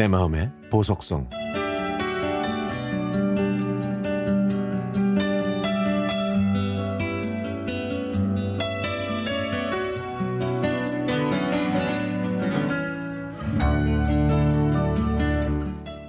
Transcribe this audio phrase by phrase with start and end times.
[0.00, 1.28] 내 마음의 보석성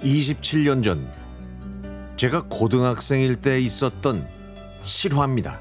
[0.00, 1.06] (27년) 전
[2.16, 4.26] 제가 고등학생일 때 있었던
[4.80, 5.60] 실화입니다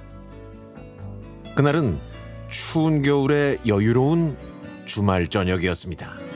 [1.54, 2.00] 그날은
[2.47, 4.38] 추운 겨울에 여유로운
[4.86, 6.30] 주말 저녁이었습니다.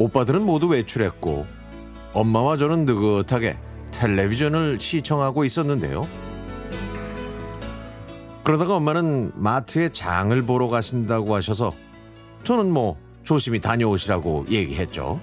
[0.00, 1.46] 오빠들은 모두 외출했고
[2.14, 3.58] 엄마와 저는 느긋하게
[3.90, 6.08] 텔레비전을 시청하고 있었는데요.
[8.42, 11.74] 그러다가 엄마는 마트에 장을 보러 가신다고 하셔서
[12.44, 15.20] 저는 뭐 조심히 다녀오시라고 얘기했죠.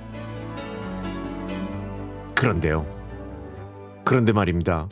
[2.36, 2.86] 그런데요.
[4.06, 4.88] 그런데 말입니다.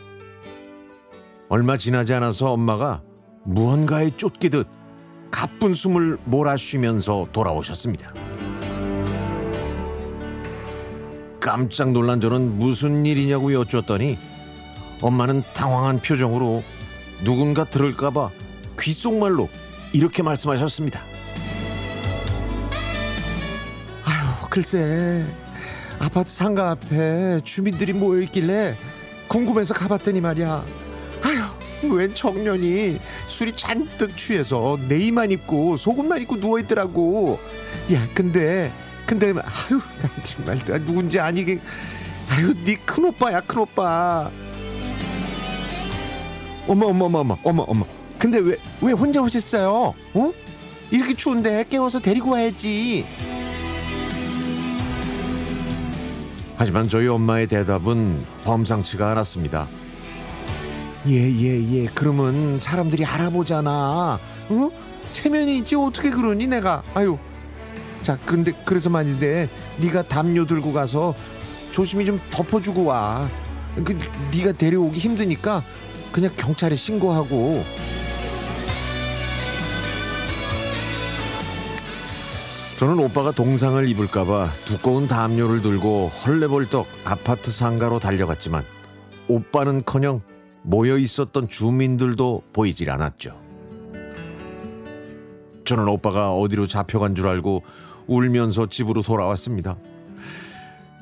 [1.47, 3.03] 얼마 지나지 않아서 엄마가
[3.43, 4.67] 무언가에 쫓기듯
[5.29, 8.24] 가쁜 숨을 몰아쉬면서 돌아오셨습니다.
[11.39, 14.17] 깜짝 놀란 저는 무슨 일이냐고 여쭈었더니
[15.01, 16.63] 엄마는 당황한 표정으로
[17.23, 18.29] 누군가 들을까봐
[18.79, 19.49] 귓속말로
[19.93, 21.01] 이렇게 말씀하셨습니다.
[24.03, 25.25] 아유, 글쎄,
[25.99, 28.75] 아파트 상가 앞에 주민들이 모여있길래
[29.27, 30.63] 궁금해서 가봤더니 말이야.
[31.23, 37.39] 아유, 웬 청년이 술이 잔뜩 취해서 네이만 입고 속옷만 입고 누워있더라고.
[37.93, 38.71] 야, 근데
[39.05, 41.59] 근데 아유 난 정말 나 누군지 아니게.
[42.29, 44.29] 아유 네 큰 오빠야 큰 오빠.
[46.67, 47.85] 어머 어머 어머 어머 어머 어머.
[48.17, 49.93] 근데 왜 왜 혼자 오셨어요?
[50.13, 50.33] 어?
[50.91, 53.05] 이렇게 추운데 깨워서 데리고 와야지.
[56.57, 59.67] 하지만 저희 엄마의 대답은 범상치가 않았습니다.
[61.07, 61.85] 예 예, 예.
[61.93, 64.17] 그러면 사람들이 알아보잖아.
[64.51, 64.71] 응?
[65.13, 65.75] 체면이 있지.
[65.75, 66.81] 어떻게 그러니 내가?
[66.95, 67.17] 아유
[68.05, 69.49] 자, 근데 그래서 말인데
[69.81, 71.15] 네가 담요 들고 가서
[71.71, 73.27] 조심히 좀 덮어주고 와.
[73.83, 73.97] 그
[74.31, 75.63] 네가 데려오기 힘드니까
[76.11, 77.65] 그냥 경찰에 신고하고.
[82.77, 88.63] 저는 오빠가 동상을 입을까봐 두꺼운 담요를 들고 헐레벌떡 아파트 상가로 달려갔지만
[89.27, 90.21] 오빠는커녕
[90.61, 93.41] 모여 있었던 주민들도 보이질 않았죠.
[95.65, 97.63] 저는 오빠가 어디로 잡혀간 줄 알고
[98.07, 99.75] 울면서 집으로 돌아왔습니다.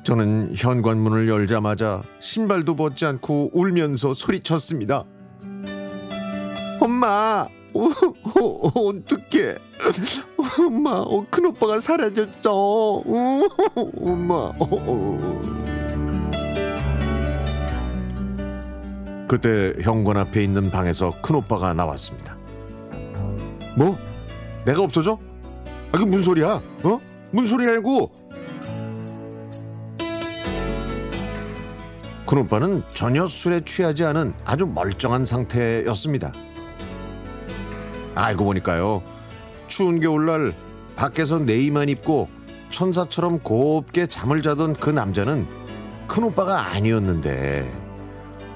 [0.04, 5.04] 저는 현관문을 열자마자 신발도 벗지 않고 울면서 소리쳤습니다.
[6.80, 9.56] 엄마, 어, 어, 어떡해.
[10.58, 12.32] 엄마, 어, 큰오빠가 사라졌어.
[12.44, 13.02] 어,
[14.00, 14.34] 엄마.
[14.34, 15.64] 어, 어.
[19.26, 22.36] 그때 현관 앞에 있는 방에서 큰오빠가 나왔습니다.
[23.76, 23.96] 뭐?
[24.66, 25.18] 내가 없어져?
[25.94, 26.60] 아, 그게 무슨 소리야?
[26.82, 27.00] 어?
[27.30, 28.10] 무슨 소리냐고?
[32.26, 36.32] 큰 오빠는 전혀 술에 취하지 않은 아주 멀쩡한 상태였습니다.
[38.16, 39.04] 알고 보니까요.
[39.68, 40.52] 추운 겨울날
[40.96, 42.28] 밖에서 네이만 입고
[42.70, 45.46] 천사처럼 곱게 잠을 자던 그 남자는
[46.08, 47.72] 큰 오빠가 아니었는데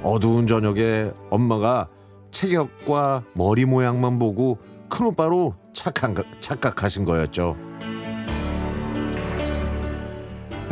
[0.02, 1.86] 어두운 저녁에 엄마가
[2.32, 7.56] 체격과 머리 모양만 보고 큰 오빠로 착한, 착각하신 거였죠.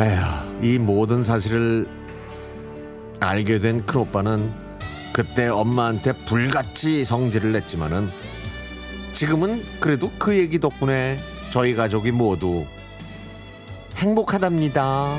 [0.00, 1.86] 에휴, 이 모든 사실을
[3.20, 4.52] 알게 된 큰오빠는
[5.12, 8.10] 그때 엄마한테 불같이 성질을 냈지만은
[9.12, 11.16] 지금은 그래도 그 얘기 덕분에
[11.50, 12.66] 저희 가족이 모두
[13.94, 15.16] 행복하답니다.